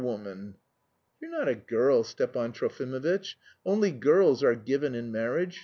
woman." 0.03 0.55
"You're 1.19 1.29
not 1.29 1.47
a 1.47 1.53
girl, 1.53 2.03
Stepan 2.03 2.53
Trofimovitch. 2.53 3.35
Only 3.63 3.91
girls 3.91 4.41
are 4.43 4.55
given 4.55 4.95
in 4.95 5.11
marriage. 5.11 5.59